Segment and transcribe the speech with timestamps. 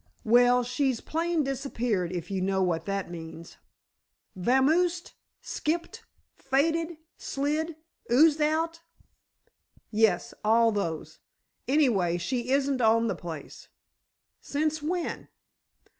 [0.23, 3.57] "Well, she's plain disappeared, if you know what that means."
[4.35, 5.11] "Vamoosed?
[5.41, 6.05] Skipped?
[6.35, 6.97] Faded?
[7.17, 7.75] Slid?
[8.11, 8.81] Oozed out?"
[9.91, 11.19] "Yes; all those.
[11.67, 13.67] Anyway, she isn't on the place."
[14.41, 15.27] "Since when?"